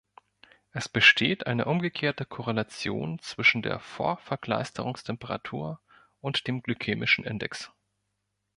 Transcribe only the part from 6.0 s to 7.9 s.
und dem glykämischen Index.